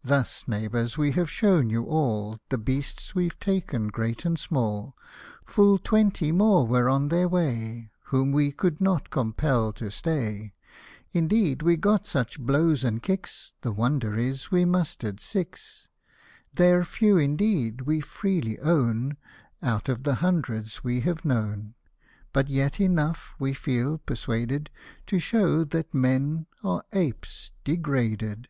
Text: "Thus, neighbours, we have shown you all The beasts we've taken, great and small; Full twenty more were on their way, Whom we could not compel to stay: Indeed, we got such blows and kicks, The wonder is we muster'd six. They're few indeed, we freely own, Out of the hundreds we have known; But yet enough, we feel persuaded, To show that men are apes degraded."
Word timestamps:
"Thus, 0.10 0.48
neighbours, 0.48 0.96
we 0.96 1.10
have 1.10 1.28
shown 1.30 1.68
you 1.68 1.84
all 1.84 2.40
The 2.48 2.56
beasts 2.56 3.14
we've 3.14 3.38
taken, 3.38 3.88
great 3.88 4.24
and 4.24 4.38
small; 4.38 4.96
Full 5.44 5.76
twenty 5.76 6.32
more 6.32 6.66
were 6.66 6.88
on 6.88 7.08
their 7.08 7.28
way, 7.28 7.90
Whom 8.04 8.32
we 8.32 8.50
could 8.50 8.80
not 8.80 9.10
compel 9.10 9.74
to 9.74 9.90
stay: 9.90 10.54
Indeed, 11.12 11.60
we 11.60 11.76
got 11.76 12.06
such 12.06 12.40
blows 12.40 12.82
and 12.82 13.02
kicks, 13.02 13.52
The 13.60 13.72
wonder 13.72 14.16
is 14.18 14.50
we 14.50 14.64
muster'd 14.64 15.20
six. 15.20 15.88
They're 16.54 16.82
few 16.82 17.18
indeed, 17.18 17.82
we 17.82 18.00
freely 18.00 18.58
own, 18.60 19.18
Out 19.62 19.90
of 19.90 20.04
the 20.04 20.14
hundreds 20.14 20.82
we 20.82 21.00
have 21.02 21.26
known; 21.26 21.74
But 22.32 22.48
yet 22.48 22.80
enough, 22.80 23.34
we 23.38 23.52
feel 23.52 23.98
persuaded, 23.98 24.70
To 25.08 25.18
show 25.18 25.62
that 25.64 25.92
men 25.92 26.46
are 26.64 26.84
apes 26.94 27.50
degraded." 27.64 28.48